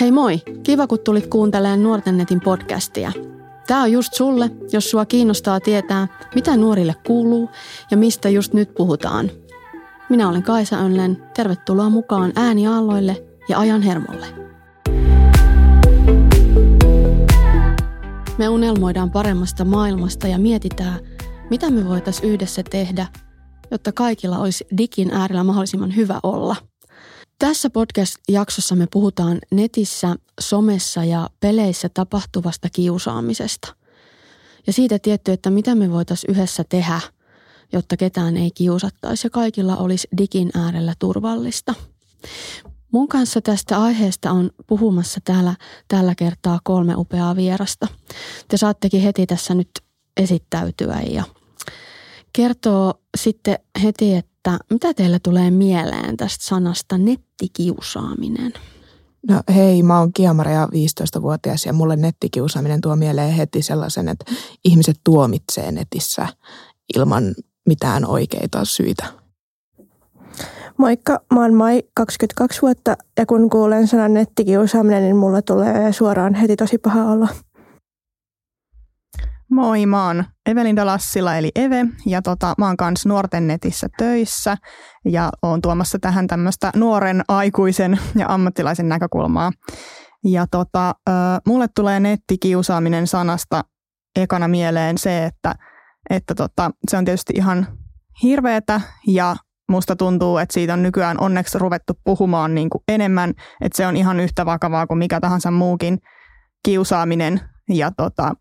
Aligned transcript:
Hei 0.00 0.10
moi! 0.12 0.42
Kiva, 0.62 0.86
kun 0.86 0.98
tulit 0.98 1.26
kuuntelemaan 1.26 1.82
Nuorten 1.82 2.16
netin 2.16 2.40
podcastia. 2.40 3.12
Tämä 3.66 3.82
on 3.82 3.92
just 3.92 4.14
sulle, 4.14 4.50
jos 4.72 4.90
sua 4.90 5.06
kiinnostaa 5.06 5.60
tietää, 5.60 6.08
mitä 6.34 6.56
nuorille 6.56 6.94
kuuluu 7.06 7.50
ja 7.90 7.96
mistä 7.96 8.28
just 8.28 8.52
nyt 8.52 8.74
puhutaan. 8.74 9.30
Minä 10.08 10.28
olen 10.28 10.42
Kaisa 10.42 10.76
Önlen. 10.76 11.22
Tervetuloa 11.34 11.90
mukaan 11.90 12.32
ääniaalloille 12.36 13.24
ja 13.48 13.58
ajan 13.58 13.82
hermolle. 13.82 14.26
Me 18.38 18.48
unelmoidaan 18.48 19.10
paremmasta 19.10 19.64
maailmasta 19.64 20.28
ja 20.28 20.38
mietitään, 20.38 21.00
mitä 21.50 21.70
me 21.70 21.88
voitaisiin 21.88 22.32
yhdessä 22.32 22.62
tehdä, 22.70 23.06
jotta 23.70 23.92
kaikilla 23.92 24.38
olisi 24.38 24.66
digin 24.78 25.10
äärellä 25.10 25.44
mahdollisimman 25.44 25.96
hyvä 25.96 26.20
olla– 26.22 26.56
tässä 27.42 27.70
podcast-jaksossa 27.70 28.76
me 28.76 28.86
puhutaan 28.92 29.38
netissä, 29.50 30.16
somessa 30.40 31.04
ja 31.04 31.30
peleissä 31.40 31.88
tapahtuvasta 31.88 32.68
kiusaamisesta. 32.72 33.74
Ja 34.66 34.72
siitä 34.72 34.98
tietty, 34.98 35.32
että 35.32 35.50
mitä 35.50 35.74
me 35.74 35.90
voitaisiin 35.90 36.30
yhdessä 36.30 36.64
tehdä, 36.68 37.00
jotta 37.72 37.96
ketään 37.96 38.36
ei 38.36 38.50
kiusattaisi 38.50 39.26
ja 39.26 39.30
kaikilla 39.30 39.76
olisi 39.76 40.08
digin 40.18 40.50
äärellä 40.54 40.94
turvallista. 40.98 41.74
Mun 42.92 43.08
kanssa 43.08 43.40
tästä 43.40 43.82
aiheesta 43.82 44.30
on 44.30 44.50
puhumassa 44.66 45.20
täällä 45.24 45.54
tällä 45.88 46.14
kertaa 46.14 46.60
kolme 46.64 46.94
upeaa 46.96 47.36
vierasta. 47.36 47.86
Te 48.48 48.56
saattekin 48.56 49.02
heti 49.02 49.26
tässä 49.26 49.54
nyt 49.54 49.70
esittäytyä 50.16 51.00
ja 51.00 51.24
kertoo 52.32 52.94
sitten 53.16 53.58
heti, 53.82 54.14
että 54.14 54.31
että 54.44 54.58
mitä 54.70 54.94
teille 54.94 55.18
tulee 55.18 55.50
mieleen 55.50 56.16
tästä 56.16 56.44
sanasta 56.44 56.98
nettikiusaaminen? 56.98 58.52
No 59.28 59.40
hei, 59.54 59.82
mä 59.82 59.98
oon 59.98 60.12
Kiamaria 60.12 60.66
15-vuotias 60.66 61.66
ja 61.66 61.72
mulle 61.72 61.96
nettikiusaaminen 61.96 62.80
tuo 62.80 62.96
mieleen 62.96 63.32
heti 63.32 63.62
sellaisen, 63.62 64.08
että 64.08 64.24
ihmiset 64.64 65.00
tuomitsee 65.04 65.72
netissä 65.72 66.28
ilman 66.96 67.34
mitään 67.66 68.06
oikeita 68.06 68.64
syitä. 68.64 69.04
Moikka, 70.76 71.20
mä 71.34 71.40
oon 71.40 71.54
Mai, 71.54 71.82
22 71.94 72.62
vuotta 72.62 72.96
ja 73.18 73.26
kun 73.26 73.50
kuulen 73.50 73.88
sanan 73.88 74.14
nettikiusaaminen, 74.14 75.02
niin 75.02 75.16
mulle 75.16 75.42
tulee 75.42 75.92
suoraan 75.92 76.34
heti 76.34 76.56
tosi 76.56 76.78
paha 76.78 77.12
olla. 77.12 77.28
Moi, 79.52 79.86
mä 79.86 80.06
oon 80.06 80.24
Evelinda 80.46 80.86
Lassila 80.86 81.36
eli 81.36 81.50
Eve 81.54 81.86
ja 82.06 82.22
tota, 82.22 82.54
mä 82.58 82.66
oon 82.66 82.76
kanssa 82.76 83.08
nuorten 83.08 83.46
netissä 83.46 83.88
töissä 83.98 84.56
ja 85.04 85.30
oon 85.42 85.60
tuomassa 85.60 85.98
tähän 85.98 86.26
tämmöistä 86.26 86.70
nuoren 86.76 87.22
aikuisen 87.28 87.98
ja 88.18 88.26
ammattilaisen 88.28 88.88
näkökulmaa. 88.88 89.52
Ja 90.24 90.46
tota, 90.50 90.94
mulle 91.46 91.66
tulee 91.76 92.00
nettikiusaaminen 92.00 93.06
sanasta 93.06 93.62
ekana 94.16 94.48
mieleen 94.48 94.98
se, 94.98 95.24
että, 95.24 95.54
että 96.10 96.34
tota, 96.34 96.70
se 96.90 96.96
on 96.96 97.04
tietysti 97.04 97.32
ihan 97.36 97.66
hirveetä 98.22 98.80
ja 99.06 99.36
musta 99.68 99.96
tuntuu, 99.96 100.38
että 100.38 100.52
siitä 100.52 100.72
on 100.72 100.82
nykyään 100.82 101.20
onneksi 101.20 101.58
ruvettu 101.58 101.92
puhumaan 102.04 102.54
niin 102.54 102.70
kuin 102.70 102.82
enemmän, 102.88 103.34
että 103.60 103.76
se 103.76 103.86
on 103.86 103.96
ihan 103.96 104.20
yhtä 104.20 104.46
vakavaa 104.46 104.86
kuin 104.86 104.98
mikä 104.98 105.20
tahansa 105.20 105.50
muukin 105.50 105.98
kiusaaminen 106.64 107.40
ja 107.68 107.90
tota, 107.96 108.32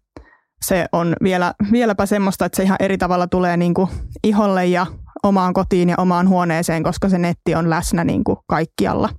se 0.66 0.86
on 0.92 1.16
vielä, 1.24 1.54
vieläpä 1.72 2.06
semmoista, 2.06 2.46
että 2.46 2.56
se 2.56 2.64
ihan 2.64 2.78
eri 2.80 2.98
tavalla 2.98 3.28
tulee 3.28 3.58
niin 3.58 3.74
kuin 3.74 3.90
iholle 4.24 4.66
ja 4.66 4.86
omaan 5.24 5.54
kotiin 5.54 5.90
ja 5.90 5.96
omaan 5.98 6.30
huoneeseen, 6.30 6.84
koska 6.84 7.10
se 7.10 7.18
netti 7.18 7.56
on 7.56 7.70
läsnä 7.70 8.04
niin 8.04 8.24
kuin 8.24 8.38
kaikkialla. 8.48 9.10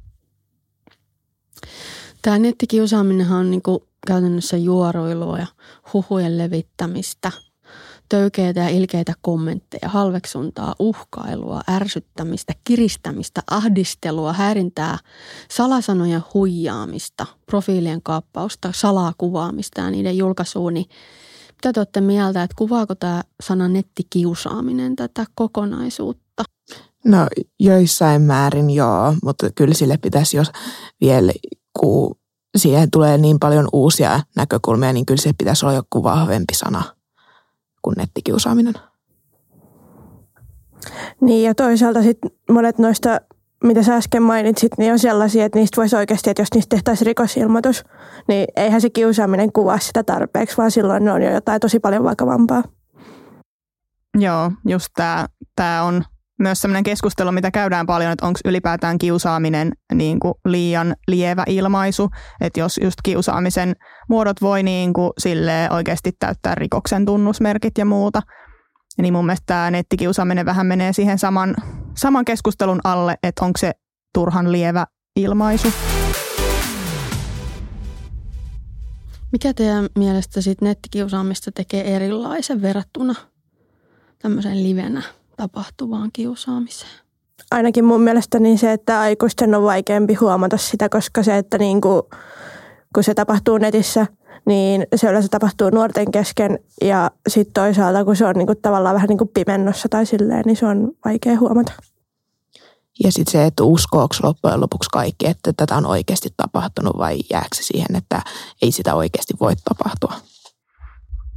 Tämä 2.22 2.38
nettikiusaaminen 2.38 3.32
on 3.32 3.50
niin 3.50 3.62
kuin 3.62 3.80
käytännössä 4.06 4.56
juoroilua 4.56 5.38
ja 5.38 5.46
huhujen 5.92 6.38
levittämistä, 6.38 7.32
töykeitä 8.08 8.60
ja 8.60 8.68
ilkeitä 8.68 9.12
kommentteja, 9.20 9.88
halveksuntaa, 9.88 10.74
uhkailua, 10.78 11.60
ärsyttämistä, 11.70 12.52
kiristämistä, 12.64 13.42
ahdistelua, 13.50 14.32
häirintää, 14.32 14.98
salasanojen 15.50 16.22
huijaamista, 16.34 17.26
profiilien 17.46 18.02
kaappausta, 18.02 18.72
salakuvaamista 18.74 19.80
ja 19.80 19.90
niiden 19.90 20.18
julkaisuun, 20.18 20.74
niin 20.74 20.86
mitä 21.62 21.72
te 21.72 21.80
olette 21.80 22.00
mieltä, 22.00 22.42
että 22.42 22.54
kuvaako 22.58 22.94
tämä 22.94 23.22
sana 23.42 23.68
nettikiusaaminen 23.68 24.96
tätä 24.96 25.24
kokonaisuutta? 25.34 26.44
No 27.04 27.26
joissain 27.60 28.22
määrin 28.22 28.70
joo, 28.70 29.14
mutta 29.22 29.50
kyllä 29.54 29.74
sille 29.74 29.96
pitäisi 29.96 30.36
jos 30.36 30.50
vielä, 31.00 31.32
kun 31.80 32.16
siihen 32.56 32.90
tulee 32.90 33.18
niin 33.18 33.38
paljon 33.38 33.68
uusia 33.72 34.20
näkökulmia, 34.36 34.92
niin 34.92 35.06
kyllä 35.06 35.22
se 35.22 35.32
pitäisi 35.38 35.66
olla 35.66 35.74
joku 35.74 36.02
vahvempi 36.02 36.54
sana 36.54 36.82
kuin 37.82 37.94
nettikiusaaminen. 37.98 38.74
Niin 41.20 41.44
ja 41.44 41.54
toisaalta 41.54 42.02
sitten 42.02 42.30
monet 42.50 42.78
noista 42.78 43.20
mitä 43.62 43.82
sä 43.82 43.96
äsken 43.96 44.22
mainitsit, 44.22 44.72
niin 44.78 44.92
on 44.92 44.98
sellaisia, 44.98 45.44
että 45.44 45.58
niistä 45.58 45.76
voisi 45.76 45.96
oikeasti, 45.96 46.30
että 46.30 46.42
jos 46.42 46.48
niistä 46.54 46.76
tehtäisiin 46.76 47.06
rikosilmoitus, 47.06 47.84
niin 48.28 48.46
eihän 48.56 48.80
se 48.80 48.90
kiusaaminen 48.90 49.52
kuvaa 49.52 49.78
sitä 49.78 50.02
tarpeeksi, 50.02 50.56
vaan 50.56 50.70
silloin 50.70 51.04
ne 51.04 51.12
on 51.12 51.22
jo 51.22 51.30
jotain 51.30 51.60
tosi 51.60 51.80
paljon 51.80 52.04
vakavampaa. 52.04 52.62
Joo, 54.18 54.52
just 54.68 54.88
tämä 54.96 55.26
tää 55.56 55.84
on 55.84 56.04
myös 56.38 56.60
sellainen 56.60 56.84
keskustelu, 56.84 57.32
mitä 57.32 57.50
käydään 57.50 57.86
paljon, 57.86 58.12
että 58.12 58.26
onko 58.26 58.40
ylipäätään 58.44 58.98
kiusaaminen 58.98 59.72
niin 59.94 60.20
kuin 60.20 60.34
liian 60.44 60.96
lievä 61.08 61.44
ilmaisu, 61.46 62.08
että 62.40 62.60
jos 62.60 62.80
just 62.82 62.96
kiusaamisen 63.02 63.74
muodot 64.08 64.40
voi 64.40 64.62
niin 64.62 64.92
kuin 64.92 65.12
oikeasti 65.70 66.12
täyttää 66.18 66.54
rikoksen 66.54 67.04
tunnusmerkit 67.04 67.78
ja 67.78 67.84
muuta– 67.84 68.22
niin 68.98 69.14
mun 69.14 69.26
mielestä 69.26 69.46
tämä 69.46 69.70
nettikiusaaminen 69.70 70.46
vähän 70.46 70.66
menee 70.66 70.92
siihen 70.92 71.18
saman, 71.18 71.54
saman 71.94 72.24
keskustelun 72.24 72.80
alle, 72.84 73.16
että 73.22 73.44
onko 73.44 73.58
se 73.58 73.72
turhan 74.14 74.52
lievä 74.52 74.86
ilmaisu. 75.16 75.68
Mikä 79.32 79.54
teidän 79.54 79.88
mielestä 79.98 80.40
sit 80.40 80.60
nettikiusaamista 80.60 81.52
tekee 81.52 81.96
erilaisen 81.96 82.62
verrattuna 82.62 83.14
tämmöiseen 84.18 84.62
livenä 84.62 85.02
tapahtuvaan 85.36 86.10
kiusaamiseen? 86.12 86.92
Ainakin 87.50 87.84
mun 87.84 88.00
mielestä 88.00 88.38
niin 88.38 88.58
se, 88.58 88.72
että 88.72 89.00
aikuisten 89.00 89.54
on 89.54 89.62
vaikeampi 89.62 90.14
huomata 90.14 90.56
sitä, 90.56 90.88
koska 90.88 91.22
se, 91.22 91.36
että 91.38 91.58
niin 91.58 91.80
kuin, 91.80 92.02
kun 92.94 93.04
se 93.04 93.14
tapahtuu 93.14 93.58
netissä– 93.58 94.06
niin 94.46 94.86
se 94.96 95.08
yleensä 95.08 95.28
tapahtuu 95.28 95.70
nuorten 95.70 96.10
kesken 96.10 96.58
ja 96.84 97.10
sitten 97.28 97.54
toisaalta 97.54 98.04
kun 98.04 98.16
se 98.16 98.26
on 98.26 98.34
niinku 98.34 98.54
tavallaan 98.54 98.94
vähän 98.94 99.08
niin 99.08 99.18
kuin 99.18 99.30
pimennossa 99.34 99.88
tai 99.88 100.06
silleen, 100.06 100.42
niin 100.46 100.56
se 100.56 100.66
on 100.66 100.92
vaikea 101.04 101.38
huomata. 101.38 101.72
Ja 103.04 103.12
sitten 103.12 103.32
se, 103.32 103.44
että 103.44 103.64
uskooko 103.64 104.16
loppujen 104.22 104.60
lopuksi 104.60 104.90
kaikki, 104.92 105.26
että 105.26 105.52
tätä 105.56 105.76
on 105.76 105.86
oikeasti 105.86 106.28
tapahtunut 106.36 106.98
vai 106.98 107.18
jääkö 107.30 107.48
se 107.54 107.62
siihen, 107.62 107.96
että 107.96 108.22
ei 108.62 108.72
sitä 108.72 108.94
oikeasti 108.94 109.34
voi 109.40 109.52
tapahtua? 109.64 110.14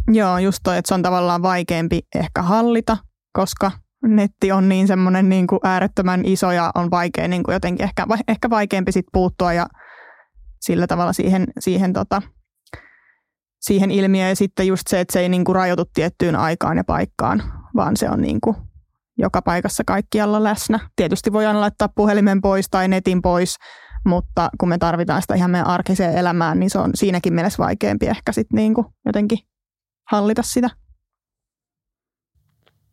Joo, 0.07 0.37
just 0.37 0.59
toi, 0.63 0.77
että 0.77 0.89
se 0.89 0.93
on 0.93 1.01
tavallaan 1.01 1.41
vaikeampi 1.41 2.01
ehkä 2.15 2.41
hallita, 2.41 2.97
koska 3.33 3.71
netti 4.03 4.51
on 4.51 4.69
niin 4.69 4.87
semmoinen 4.87 5.29
niin 5.29 5.47
kuin 5.47 5.59
äärettömän 5.63 6.25
iso 6.25 6.51
ja 6.51 6.71
on 6.75 6.91
vaikea 6.91 7.27
niin 7.27 7.43
kuin 7.43 7.53
jotenkin 7.53 7.83
ehkä, 7.83 8.07
ehkä 8.27 8.49
vaikeampi 8.49 8.91
sit 8.91 9.05
puuttua 9.13 9.53
ja 9.53 9.67
sillä 10.61 10.87
tavalla 10.87 11.13
siihen, 11.13 11.47
siihen 11.59 11.93
tota, 11.93 12.21
siihen 13.67 13.91
ilmiöön 13.91 14.29
ja 14.29 14.35
sitten 14.35 14.67
just 14.67 14.87
se, 14.87 14.99
että 14.99 15.13
se 15.13 15.19
ei 15.19 15.29
niin 15.29 15.45
kuin 15.45 15.55
rajoitu 15.55 15.85
tiettyyn 15.93 16.35
aikaan 16.35 16.77
ja 16.77 16.83
paikkaan, 16.83 17.43
vaan 17.75 17.97
se 17.97 18.09
on 18.09 18.21
niin 18.21 18.41
kuin 18.41 18.55
joka 19.17 19.41
paikassa 19.41 19.83
kaikkialla 19.87 20.43
läsnä. 20.43 20.79
Tietysti 20.95 21.33
voi 21.33 21.45
aina 21.45 21.61
laittaa 21.61 21.89
puhelimen 21.95 22.41
pois 22.41 22.65
tai 22.71 22.87
netin 22.87 23.21
pois, 23.21 23.55
mutta 24.05 24.49
kun 24.59 24.69
me 24.69 24.77
tarvitaan 24.77 25.21
sitä 25.21 25.35
ihan 25.35 25.51
meidän 25.51 25.67
arkiseen 25.67 26.17
elämään, 26.17 26.59
niin 26.59 26.69
se 26.69 26.79
on 26.79 26.91
siinäkin 26.95 27.33
mielessä 27.33 27.63
vaikeampi 27.63 28.07
ehkä 28.07 28.31
sitten 28.31 28.55
niin 28.55 28.73
kuin 28.73 28.87
jotenkin 29.05 29.39
hallita 30.11 30.41
sitä. 30.43 30.69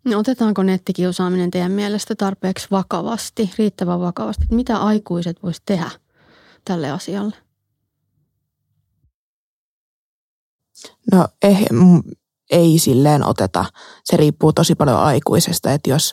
No 0.05 0.19
otetaanko 0.19 0.63
nettikiusaaminen 0.63 1.51
teidän 1.51 1.73
mielestä 1.73 2.15
tarpeeksi 2.15 2.67
vakavasti, 2.71 3.51
riittävän 3.59 4.01
vakavasti? 4.01 4.45
Mitä 4.51 4.77
aikuiset 4.77 5.43
voisivat 5.43 5.67
tehdä 5.67 5.91
tälle 6.65 6.91
asialle? 6.91 7.37
No 11.13 11.29
eh, 11.43 11.65
ei 12.51 12.79
silleen 12.79 13.27
oteta. 13.27 13.65
Se 14.05 14.17
riippuu 14.17 14.53
tosi 14.53 14.75
paljon 14.75 14.99
aikuisesta, 14.99 15.73
että 15.73 15.91
jos 15.91 16.13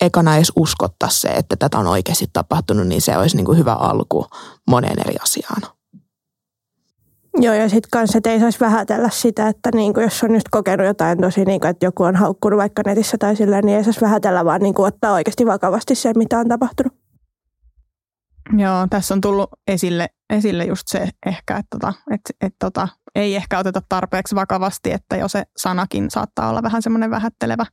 ekana 0.00 0.36
edes 0.36 0.52
uskottaisi 0.56 1.20
se, 1.20 1.28
että 1.28 1.56
tätä 1.56 1.78
on 1.78 1.86
oikeasti 1.86 2.26
tapahtunut, 2.32 2.86
niin 2.86 3.02
se 3.02 3.16
olisi 3.16 3.36
niin 3.36 3.44
kuin 3.44 3.58
hyvä 3.58 3.72
alku 3.72 4.26
moneen 4.70 4.98
eri 4.98 5.16
asiaan. 5.22 5.62
Joo, 7.36 7.54
ja 7.54 7.68
sitten 7.68 7.90
kanssa, 7.90 8.18
että 8.18 8.30
ei 8.30 8.40
saisi 8.40 8.60
vähätellä 8.60 9.08
sitä, 9.12 9.48
että 9.48 9.70
niin 9.74 9.94
kuin 9.94 10.04
jos 10.04 10.22
on 10.22 10.34
just 10.34 10.48
kokenut 10.50 10.86
jotain 10.86 11.20
tosi, 11.20 11.44
niin 11.44 11.60
kuin, 11.60 11.70
että 11.70 11.86
joku 11.86 12.02
on 12.02 12.16
haukkunut 12.16 12.58
vaikka 12.58 12.82
netissä 12.86 13.18
tai 13.18 13.36
silleen, 13.36 13.64
niin 13.64 13.78
ei 13.78 13.84
saisi 13.84 14.00
vähätellä, 14.00 14.44
vaan 14.44 14.60
niin 14.60 14.74
kuin 14.74 14.86
ottaa 14.86 15.12
oikeasti 15.12 15.46
vakavasti 15.46 15.94
sen, 15.94 16.18
mitä 16.18 16.38
on 16.38 16.48
tapahtunut. 16.48 16.99
Joo, 18.56 18.86
tässä 18.90 19.14
on 19.14 19.20
tullut 19.20 19.50
esille, 19.66 20.08
esille 20.30 20.64
just 20.64 20.82
se 20.86 21.08
ehkä, 21.26 21.56
että 21.56 21.68
tota, 21.70 21.92
et, 22.10 22.20
et 22.40 22.54
tota, 22.58 22.88
ei 23.14 23.36
ehkä 23.36 23.58
oteta 23.58 23.82
tarpeeksi 23.88 24.34
vakavasti, 24.34 24.92
että 24.92 25.16
jo 25.16 25.28
se 25.28 25.44
sanakin 25.56 26.10
saattaa 26.10 26.50
olla 26.50 26.62
vähän 26.62 26.82
semmoinen 26.82 27.10
vähättelevä. 27.10 27.66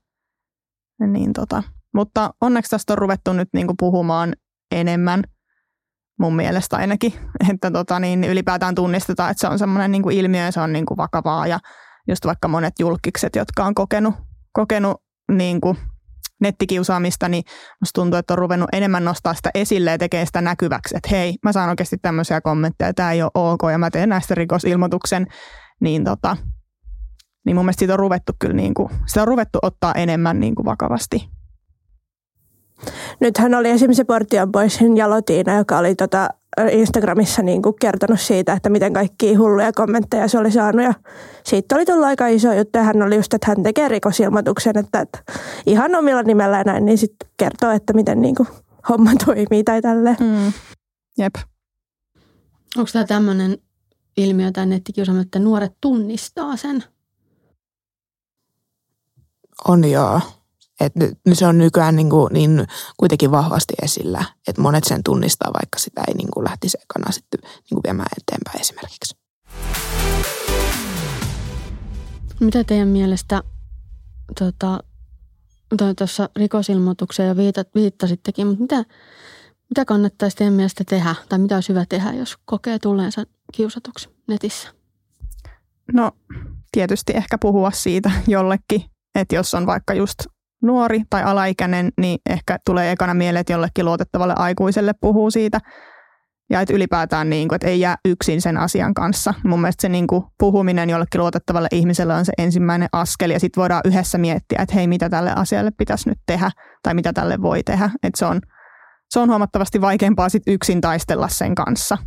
Niin 1.07 1.33
tota, 1.33 1.63
mutta 1.93 2.33
onneksi 2.41 2.69
tästä 2.69 2.93
on 2.93 2.97
ruvettu 2.97 3.33
nyt 3.33 3.49
niinku 3.53 3.73
puhumaan 3.79 4.33
enemmän, 4.71 5.23
mun 6.19 6.35
mielestä 6.35 6.77
ainakin, 6.77 7.13
että 7.51 7.71
tota, 7.71 7.99
niin 7.99 8.23
ylipäätään 8.23 8.75
tunnistetaan, 8.75 9.31
että 9.31 9.41
se 9.41 9.47
on 9.47 9.59
semmoinen 9.59 9.91
niinku 9.91 10.09
ilmiö 10.09 10.45
ja 10.45 10.51
se 10.51 10.59
on 10.59 10.73
niinku 10.73 10.97
vakavaa 10.97 11.47
ja 11.47 11.59
just 12.07 12.25
vaikka 12.25 12.47
monet 12.47 12.73
julkikset, 12.79 13.35
jotka 13.35 13.65
on 13.65 13.75
kokenut, 13.75 14.15
kokenut 14.53 15.01
niinku 15.31 15.75
nettikiusaamista, 16.39 17.29
niin 17.29 17.43
musta 17.81 18.01
tuntuu, 18.01 18.19
että 18.19 18.33
on 18.33 18.37
ruvennut 18.37 18.69
enemmän 18.73 19.05
nostaa 19.05 19.33
sitä 19.33 19.49
esille 19.53 19.91
ja 19.91 19.97
tekee 19.97 20.25
sitä 20.25 20.41
näkyväksi, 20.41 20.97
että 20.97 21.09
hei, 21.11 21.35
mä 21.43 21.51
saan 21.51 21.69
oikeasti 21.69 21.97
tämmöisiä 22.01 22.41
kommentteja, 22.41 22.93
tämä 22.93 23.11
ei 23.11 23.21
ole 23.21 23.31
ok 23.33 23.61
ja 23.71 23.77
mä 23.77 23.91
teen 23.91 24.09
näistä 24.09 24.35
rikosilmoituksen, 24.35 25.27
niin, 25.79 26.03
tota, 26.03 26.37
niin 27.45 27.55
mun 27.55 27.65
mielestä 27.65 27.79
siitä 27.79 27.93
on 27.93 27.99
ruvettu 27.99 28.33
kyllä 28.39 28.55
niin 28.55 28.73
kuin, 28.73 28.89
sitä 29.05 29.21
on 29.21 29.27
ruvettu 29.27 29.59
ottaa 29.61 29.93
enemmän 29.93 30.39
niin 30.39 30.55
kuin 30.55 30.65
vakavasti. 30.65 31.36
Nythän 33.19 33.55
oli 33.55 33.69
esimerkiksi 33.69 34.03
Portion 34.03 34.51
Boysin 34.51 34.97
Jalotiina, 34.97 35.57
joka 35.57 35.77
oli 35.77 35.95
tota 35.95 36.29
Instagramissa 36.71 37.41
niin 37.41 37.61
kuin 37.61 37.75
kertonut 37.79 38.19
siitä, 38.19 38.53
että 38.53 38.69
miten 38.69 38.93
kaikki 38.93 39.33
hulluja 39.33 39.71
kommentteja 39.73 40.27
se 40.27 40.39
oli 40.39 40.51
saanut. 40.51 40.83
Ja 40.83 40.93
siitä 41.43 41.75
oli 41.75 41.85
tullut 41.85 42.05
aika 42.05 42.27
iso 42.27 42.53
juttu. 42.53 42.79
Hän 42.79 43.01
oli 43.01 43.15
just, 43.15 43.33
että 43.33 43.47
hän 43.47 43.63
tekee 43.63 43.87
rikosilmoituksen, 43.87 44.77
että, 44.77 44.99
että 44.99 45.19
ihan 45.65 45.95
omilla 45.95 46.23
nimellä 46.23 46.57
ja 46.57 46.63
näin, 46.63 46.85
niin 46.85 46.97
sitten 46.97 47.29
kertoo, 47.37 47.71
että 47.71 47.93
miten 47.93 48.21
niin 48.21 48.35
kuin 48.35 48.47
homma 48.89 49.11
toimii 49.25 49.63
tai 49.63 49.81
tälleen. 49.81 50.17
Mm. 50.19 50.53
Jep. 51.17 51.35
Onko 52.77 52.89
tämä 52.93 53.05
tämmöinen 53.05 53.57
ilmiö 54.17 54.51
tai 54.51 54.65
nettikiusaaminen, 54.65 55.25
että 55.25 55.39
nuoret 55.39 55.73
tunnistaa 55.81 56.57
sen? 56.57 56.83
On 59.67 59.91
joo. 59.91 60.21
Et 60.79 60.93
se 61.33 61.47
on 61.47 61.57
nykyään 61.57 61.95
niin, 61.95 62.09
kuin, 62.09 62.33
niin 62.33 62.67
kuitenkin 62.97 63.31
vahvasti 63.31 63.73
esillä, 63.81 64.25
että 64.47 64.61
monet 64.61 64.83
sen 64.83 65.03
tunnistaa, 65.03 65.53
vaikka 65.53 65.79
sitä 65.79 66.01
ei 66.07 66.13
niin 66.13 66.31
kuin 66.33 66.43
lähtisi 66.43 66.77
ekana 66.81 67.11
sitten 67.11 67.39
niin 67.43 67.69
kuin 67.69 67.81
viemään 67.83 68.09
eteenpäin 68.17 68.61
esimerkiksi. 68.61 69.17
Mitä 72.39 72.63
teidän 72.63 72.87
mielestä 72.87 73.43
tota, 74.39 74.83
tuossa 75.97 76.29
rikosilmoitukseen 76.35 77.27
ja 77.27 77.37
viitat, 77.37 77.67
viittasittekin, 77.75 78.47
mutta 78.47 78.61
mitä, 78.61 78.93
mitä 79.69 79.85
kannattaisi 79.85 80.37
teidän 80.37 80.53
mielestä 80.53 80.83
tehdä 80.83 81.15
tai 81.29 81.39
mitä 81.39 81.55
olisi 81.55 81.69
hyvä 81.69 81.85
tehdä, 81.89 82.13
jos 82.13 82.37
kokee 82.45 82.79
tulleensa 82.79 83.23
kiusatuksi 83.53 84.09
netissä? 84.27 84.69
No 85.93 86.11
tietysti 86.71 87.13
ehkä 87.15 87.37
puhua 87.37 87.71
siitä 87.71 88.11
jollekin, 88.27 88.83
että 89.15 89.35
jos 89.35 89.53
on 89.53 89.65
vaikka 89.65 89.93
just 89.93 90.19
nuori 90.63 91.01
tai 91.09 91.23
alaikäinen, 91.23 91.89
niin 92.01 92.19
ehkä 92.29 92.57
tulee 92.65 92.91
ekana 92.91 93.13
mieleen, 93.13 93.41
että 93.41 93.53
jollekin 93.53 93.85
luotettavalle 93.85 94.33
aikuiselle 94.37 94.93
puhuu 95.01 95.31
siitä. 95.31 95.59
Ja 96.49 96.61
että 96.61 96.73
ylipäätään 96.73 97.29
niin 97.29 97.47
kuin, 97.47 97.55
että 97.55 97.67
ei 97.67 97.79
jää 97.79 97.95
yksin 98.05 98.41
sen 98.41 98.57
asian 98.57 98.93
kanssa. 98.93 99.33
Mun 99.43 99.61
mielestä 99.61 99.81
se 99.81 99.89
niin 99.89 100.07
kuin, 100.07 100.23
puhuminen 100.39 100.89
jollekin 100.89 101.21
luotettavalle 101.21 101.67
ihmiselle 101.71 102.13
on 102.13 102.25
se 102.25 102.33
ensimmäinen 102.37 102.89
askel. 102.91 103.29
Ja 103.29 103.39
sitten 103.39 103.61
voidaan 103.61 103.81
yhdessä 103.85 104.17
miettiä, 104.17 104.59
että 104.61 104.75
hei, 104.75 104.87
mitä 104.87 105.09
tälle 105.09 105.33
asialle 105.35 105.71
pitäisi 105.77 106.09
nyt 106.09 106.19
tehdä 106.25 106.51
tai 106.83 106.93
mitä 106.93 107.13
tälle 107.13 107.41
voi 107.41 107.63
tehdä. 107.63 107.89
Että 108.03 108.19
se 108.19 108.25
on, 108.25 108.41
se 109.09 109.19
on 109.19 109.29
huomattavasti 109.29 109.81
vaikeampaa 109.81 110.29
sit 110.29 110.43
yksin 110.47 110.81
taistella 110.81 111.27
sen 111.27 111.55
kanssa. 111.55 111.97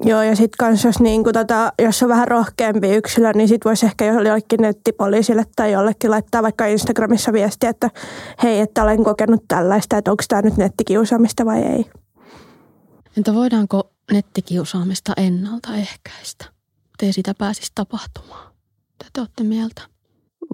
Joo, 0.00 0.22
ja 0.22 0.36
sitten 0.36 0.56
kans 0.58 0.84
jos, 0.84 1.00
niinku 1.00 1.32
tota, 1.32 1.72
jos 1.82 2.02
on 2.02 2.08
vähän 2.08 2.28
rohkeampi 2.28 2.88
yksilö, 2.88 3.32
niin 3.32 3.48
sitten 3.48 3.70
voisi 3.70 3.86
ehkä 3.86 4.04
jollekin 4.04 4.60
nettipoliisille 4.60 5.44
tai 5.56 5.72
jollekin 5.72 6.10
laittaa 6.10 6.42
vaikka 6.42 6.66
Instagramissa 6.66 7.32
viestiä, 7.32 7.70
että 7.70 7.90
hei, 8.42 8.60
että 8.60 8.82
olen 8.82 9.04
kokenut 9.04 9.44
tällaista, 9.48 9.96
että 9.96 10.10
onko 10.10 10.24
tämä 10.28 10.42
nyt 10.42 10.56
nettikiusaamista 10.56 11.44
vai 11.44 11.62
ei. 11.62 11.90
Entä 13.16 13.34
voidaanko 13.34 13.90
nettikiusaamista 14.12 15.12
ennaltaehkäistä, 15.16 16.44
ettei 16.86 17.12
sitä 17.12 17.34
pääsisi 17.38 17.72
tapahtumaan? 17.74 18.52
Mitä 18.92 19.10
te 19.12 19.20
olette 19.20 19.42
mieltä? 19.42 19.82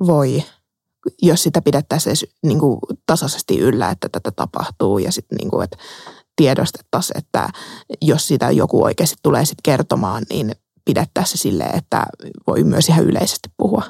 Voi, 0.07 0.43
jos 1.23 1.43
sitä 1.43 1.63
pidettäisiin 1.63 2.17
niin 2.43 2.59
kuin 2.59 2.81
tasaisesti 3.07 3.59
yllä, 3.59 3.91
että 3.91 4.09
tätä 4.09 4.31
tapahtuu 4.31 4.99
ja 4.99 5.13
sitten 5.13 5.37
niin 5.37 5.51
kuin, 5.51 5.65
että 5.65 5.77
tiedostettaisiin, 6.41 7.19
että 7.19 7.49
jos 8.03 8.29
sitä 8.29 8.51
joku 8.51 8.85
oikeasti 8.85 9.17
tulee 9.23 9.45
sitten 9.45 9.63
kertomaan, 9.63 10.23
niin 10.31 10.53
pidettäisiin 10.85 11.39
se 11.39 11.43
silleen, 11.43 11.79
että 11.79 12.07
voi 12.47 12.65
myös 12.65 12.89
ihan 12.89 13.05
yleisesti 13.05 13.49
puhua. 13.57 13.83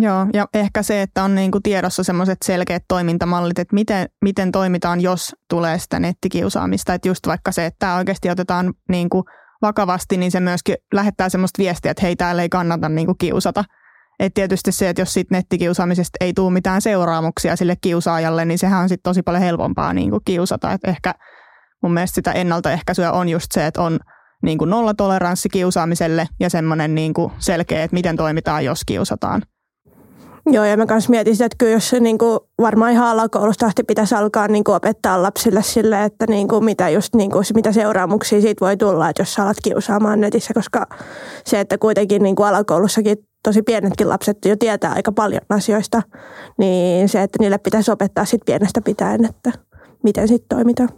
Joo, 0.00 0.26
ja 0.32 0.48
ehkä 0.54 0.82
se, 0.82 1.02
että 1.02 1.22
on 1.22 1.34
niinku 1.34 1.60
tiedossa 1.60 2.04
semmoiset 2.04 2.38
selkeät 2.44 2.84
toimintamallit, 2.88 3.58
että 3.58 3.74
miten, 3.74 4.08
miten 4.22 4.52
toimitaan, 4.52 5.00
jos 5.00 5.36
tulee 5.48 5.78
sitä 5.78 6.00
nettikiusaamista. 6.00 6.94
Että 6.94 7.08
just 7.08 7.26
vaikka 7.26 7.52
se, 7.52 7.66
että 7.66 7.78
tämä 7.78 7.96
oikeasti 7.96 8.30
otetaan 8.30 8.74
niinku 8.88 9.24
vakavasti, 9.62 10.16
niin 10.16 10.30
se 10.30 10.40
myöskin 10.40 10.76
lähettää 10.94 11.28
semmoista 11.28 11.58
viestiä, 11.58 11.90
että 11.90 12.02
hei, 12.02 12.16
täällä 12.16 12.42
ei 12.42 12.48
kannata 12.48 12.88
niinku 12.88 13.14
kiusata– 13.14 13.64
et 14.20 14.34
tietysti 14.34 14.72
se, 14.72 14.88
että 14.88 15.02
jos 15.02 15.14
sit 15.14 15.30
nettikiusaamisesta 15.30 16.16
ei 16.20 16.32
tule 16.32 16.52
mitään 16.52 16.82
seuraamuksia 16.82 17.56
sille 17.56 17.76
kiusaajalle, 17.80 18.44
niin 18.44 18.58
sehän 18.58 18.82
on 18.82 18.88
sitten 18.88 19.10
tosi 19.10 19.22
paljon 19.22 19.42
helpompaa 19.42 19.92
niin 19.92 20.10
kuin 20.10 20.20
kiusata. 20.24 20.72
Et 20.72 20.80
ehkä 20.84 21.14
mun 21.82 21.94
mielestä 21.94 22.14
sitä 22.14 22.32
ennaltaehkäisyä 22.32 23.12
on 23.12 23.28
just 23.28 23.46
se, 23.52 23.66
että 23.66 23.82
on 23.82 23.98
niin 24.42 24.58
kuin 24.58 24.70
nollatoleranssi 24.70 25.48
kiusaamiselle 25.48 26.28
ja 26.40 26.50
semmoinen 26.50 26.94
niin 26.94 27.14
kuin 27.14 27.32
selkeä, 27.38 27.82
että 27.82 27.94
miten 27.94 28.16
toimitaan, 28.16 28.64
jos 28.64 28.80
kiusataan. 28.86 29.42
Joo, 30.46 30.64
ja 30.64 30.76
mä 30.76 30.84
myös 30.90 31.08
mietin 31.08 31.34
sitä, 31.34 31.44
että 31.44 31.56
kyllä 31.58 31.72
jos 31.72 31.92
niin 32.00 32.18
kuin 32.18 32.40
varmaan 32.60 32.92
ihan 32.92 33.08
alakoulusta 33.08 33.66
asti 33.66 33.82
pitäisi 33.82 34.14
alkaa 34.14 34.48
niin 34.48 34.64
kuin 34.64 34.76
opettaa 34.76 35.22
lapsille 35.22 35.62
sille, 35.62 36.04
että 36.04 36.26
niin 36.28 36.48
kuin 36.48 36.64
mitä, 36.64 36.88
just, 36.88 37.14
niin 37.14 37.30
kuin, 37.30 37.44
mitä 37.54 37.72
seuraamuksia 37.72 38.40
siitä 38.40 38.64
voi 38.64 38.76
tulla, 38.76 39.08
että 39.08 39.22
jos 39.22 39.34
sä 39.34 39.42
alat 39.42 39.56
kiusaamaan 39.62 40.20
netissä, 40.20 40.54
koska 40.54 40.86
se, 41.44 41.60
että 41.60 41.78
kuitenkin 41.78 42.22
niin 42.22 42.36
kuin 42.36 42.48
alakoulussakin 42.48 43.16
tosi 43.42 43.62
pienetkin 43.62 44.08
lapset 44.08 44.44
jo 44.44 44.56
tietää 44.56 44.92
aika 44.92 45.12
paljon 45.12 45.42
asioista, 45.48 46.02
niin 46.58 47.08
se, 47.08 47.22
että 47.22 47.36
niille 47.40 47.58
pitäisi 47.58 47.90
opettaa 47.90 48.24
sit 48.24 48.40
pienestä 48.46 48.80
pitäen, 48.80 49.24
että 49.24 49.52
miten 50.02 50.28
sitten 50.28 50.56
toimitaan. 50.56 50.88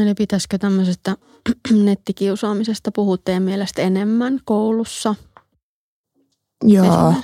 Eli 0.00 0.14
pitäisikö 0.14 0.58
tämmöisestä 0.58 1.16
nettikiusaamisesta 1.84 2.90
puhua 2.94 3.16
teidän 3.16 3.42
mielestä 3.42 3.82
enemmän 3.82 4.40
koulussa? 4.44 5.14
Joo, 6.64 7.14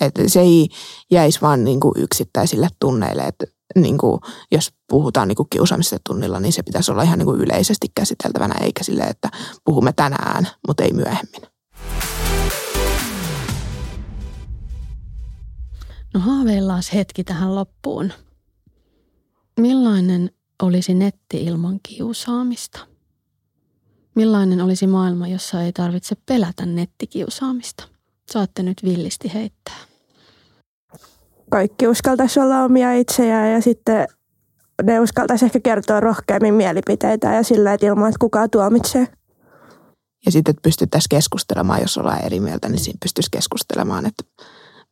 että 0.00 0.22
se 0.26 0.40
ei 0.40 0.68
jäisi 1.10 1.40
vaan 1.40 1.64
niin 1.64 1.80
kuin 1.80 1.92
yksittäisille 1.96 2.68
tunneille, 2.80 3.22
että 3.22 3.46
niin 3.76 3.98
kuin, 3.98 4.20
jos 4.52 4.72
puhutaan 4.88 5.28
niin 5.28 5.36
kuin 5.36 5.48
kiusaamisesta 5.50 5.96
tunnilla, 6.08 6.40
niin 6.40 6.52
se 6.52 6.62
pitäisi 6.62 6.90
olla 6.90 7.02
ihan 7.02 7.18
niin 7.18 7.26
kuin 7.26 7.40
yleisesti 7.40 7.86
käsiteltävänä, 7.94 8.54
eikä 8.60 8.84
sille, 8.84 9.02
että 9.02 9.28
puhumme 9.64 9.92
tänään, 9.92 10.48
mutta 10.66 10.82
ei 10.84 10.92
myöhemmin. 10.92 11.55
No 16.16 16.22
haaveillaan 16.22 16.82
hetki 16.94 17.24
tähän 17.24 17.54
loppuun. 17.54 18.12
Millainen 19.60 20.30
olisi 20.62 20.94
netti 20.94 21.44
ilman 21.44 21.80
kiusaamista? 21.82 22.78
Millainen 24.14 24.60
olisi 24.60 24.86
maailma, 24.86 25.28
jossa 25.28 25.62
ei 25.62 25.72
tarvitse 25.72 26.14
pelätä 26.26 26.66
nettikiusaamista? 26.66 27.88
Saatte 28.30 28.62
nyt 28.62 28.84
villisti 28.84 29.34
heittää. 29.34 29.78
Kaikki 31.50 31.88
uskaltaisi 31.88 32.40
olla 32.40 32.62
omia 32.62 32.92
itseään 32.92 33.52
ja 33.52 33.60
sitten 33.60 34.06
ne 34.82 35.00
uskaltaisi 35.00 35.44
ehkä 35.44 35.60
kertoa 35.60 36.00
rohkeammin 36.00 36.54
mielipiteitä 36.54 37.34
ja 37.34 37.42
sillä, 37.42 37.72
että 37.72 37.86
ilman, 37.86 38.08
että 38.08 38.18
kukaan 38.20 38.50
tuomitsee. 38.50 39.08
Ja 40.26 40.32
sitten, 40.32 40.50
että 40.50 40.62
pystyttäisiin 40.62 41.08
keskustelemaan, 41.10 41.80
jos 41.82 41.98
ollaan 41.98 42.24
eri 42.24 42.40
mieltä, 42.40 42.68
niin 42.68 42.80
siinä 42.80 42.98
pystyisi 43.02 43.30
keskustelemaan, 43.30 44.06
että 44.06 44.24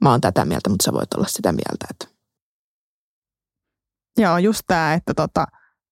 mä 0.04 0.10
oon 0.10 0.20
tätä 0.20 0.44
mieltä, 0.44 0.70
mutta 0.70 0.84
sä 0.84 0.92
voit 0.92 1.14
olla 1.14 1.26
sitä 1.28 1.52
mieltä. 1.52 1.86
Että. 1.90 2.06
Joo, 4.18 4.38
just 4.38 4.60
tämä, 4.66 4.94
että, 4.94 5.14
tota, 5.14 5.46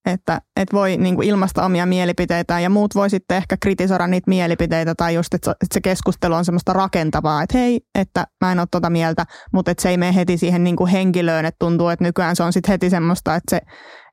että, 0.06 0.40
että 0.56 0.76
voi 0.76 0.96
niin 0.96 1.14
kuin 1.14 1.28
ilmaista 1.28 1.64
omia 1.64 1.86
mielipiteitä 1.86 2.60
ja 2.60 2.70
muut 2.70 2.94
voi 2.94 3.10
sitten 3.10 3.36
ehkä 3.36 3.56
kritisoida 3.56 4.06
niitä 4.06 4.30
mielipiteitä 4.30 4.94
tai 4.94 5.14
just, 5.14 5.34
että 5.34 5.54
se 5.74 5.80
keskustelu 5.80 6.34
on 6.34 6.44
semmoista 6.44 6.72
rakentavaa, 6.72 7.42
että 7.42 7.58
hei, 7.58 7.80
että 7.94 8.26
mä 8.40 8.52
en 8.52 8.58
ole 8.58 8.68
tota 8.70 8.90
mieltä, 8.90 9.24
mutta 9.52 9.70
että 9.70 9.82
se 9.82 9.88
ei 9.88 9.96
mene 9.96 10.14
heti 10.14 10.38
siihen 10.38 10.64
niin 10.64 10.76
kuin 10.76 10.90
henkilöön, 10.90 11.44
että 11.44 11.58
tuntuu, 11.58 11.88
että 11.88 12.04
nykyään 12.04 12.36
se 12.36 12.42
on 12.42 12.52
sitten 12.52 12.72
heti 12.72 12.90
semmoista, 12.90 13.34
että 13.34 13.50
se, 13.50 13.60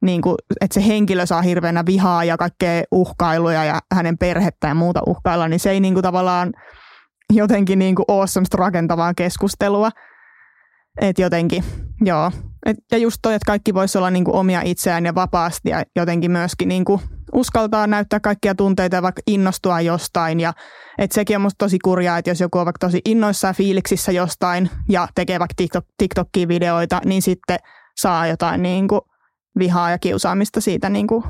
niin 0.01 0.21
kuin, 0.21 0.35
että 0.61 0.73
se 0.73 0.87
henkilö 0.87 1.25
saa 1.25 1.41
hirveänä 1.41 1.85
vihaa 1.85 2.23
ja 2.23 2.37
kaikkea 2.37 2.83
uhkailuja 2.91 3.65
ja 3.65 3.79
hänen 3.95 4.17
perhettä 4.17 4.67
ja 4.67 4.75
muuta 4.75 5.01
uhkailla, 5.07 5.47
niin 5.47 5.59
se 5.59 5.71
ei 5.71 5.79
niin 5.79 5.93
kuin 5.93 6.03
tavallaan 6.03 6.53
jotenkin 7.33 7.79
niin 7.79 7.95
kuin 7.95 8.27
semmoista 8.27 8.57
rakentavaa 8.57 9.13
keskustelua. 9.13 9.89
Et 11.01 11.19
jotenkin, 11.19 11.63
joo. 12.01 12.31
Et, 12.65 12.77
ja 12.91 12.97
just 12.97 13.17
toi, 13.21 13.33
että 13.33 13.45
kaikki 13.45 13.73
voisi 13.73 13.97
olla 13.97 14.09
niinku 14.09 14.37
omia 14.37 14.61
itseään 14.65 15.05
ja 15.05 15.15
vapaasti 15.15 15.69
ja 15.69 15.83
jotenkin 15.95 16.31
myöskin 16.31 16.67
niinku 16.67 17.01
uskaltaa 17.33 17.87
näyttää 17.87 18.19
kaikkia 18.19 18.55
tunteita 18.55 18.95
ja 18.95 19.01
vaikka 19.01 19.21
innostua 19.27 19.81
jostain. 19.81 20.39
Ja 20.39 20.53
et 20.97 21.11
sekin 21.11 21.35
on 21.35 21.41
musta 21.41 21.65
tosi 21.65 21.79
kurjaa, 21.79 22.17
että 22.17 22.31
jos 22.31 22.39
joku 22.39 22.57
on 22.57 22.65
vaikka 22.65 22.87
tosi 22.87 23.01
innoissaan 23.05 23.55
fiiliksissä 23.55 24.11
jostain 24.11 24.69
ja 24.89 25.07
tekee 25.15 25.39
vaikka 25.39 25.53
TikTok, 25.57 25.85
TikTokia 25.97 26.47
videoita, 26.47 27.01
niin 27.05 27.21
sitten 27.21 27.59
saa 27.97 28.27
jotain 28.27 28.61
niinku 28.61 29.01
vihaa 29.59 29.91
ja 29.91 29.97
kiusaamista 29.97 30.61
siitä 30.61 30.89
niinku 30.89 31.23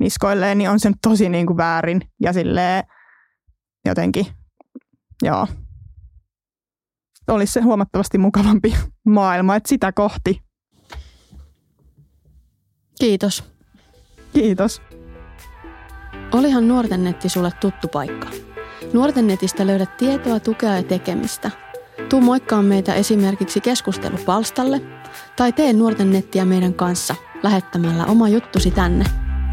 niskoilleen, 0.00 0.58
niin 0.58 0.70
on 0.70 0.80
se 0.80 0.90
tosi 1.02 1.28
niinku 1.28 1.56
väärin 1.56 2.00
ja 2.20 2.32
silleen 2.32 2.84
jotenkin, 3.84 4.26
joo, 5.22 5.46
olisi 7.28 7.52
se 7.52 7.60
huomattavasti 7.60 8.18
mukavampi 8.18 8.76
maailma, 9.06 9.56
että 9.56 9.68
sitä 9.68 9.92
kohti. 9.92 10.42
Kiitos. 13.00 13.44
Kiitos. 14.32 14.82
Olihan 16.32 16.68
Nuorten 16.68 17.04
netti 17.04 17.28
sulle 17.28 17.50
tuttu 17.60 17.88
paikka. 17.88 18.28
Nuorten 18.92 19.26
netistä 19.26 19.66
löydät 19.66 19.96
tietoa, 19.96 20.40
tukea 20.40 20.76
ja 20.76 20.82
tekemistä. 20.82 21.50
Tuu 22.08 22.20
moikkaa 22.20 22.62
meitä 22.62 22.94
esimerkiksi 22.94 23.60
keskustelupalstalle 23.60 24.82
tai 25.36 25.52
tee 25.52 25.72
Nuorten 25.72 26.10
nettiä 26.10 26.44
meidän 26.44 26.74
kanssa 26.74 27.14
lähettämällä 27.42 28.06
oma 28.06 28.28
juttusi 28.28 28.70
tänne. 28.70 29.04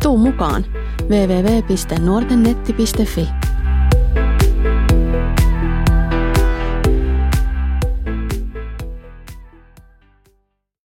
Tuu 0.04 0.18
mukaan 0.18 0.66
www.nuortennetti.fi. 1.10 3.43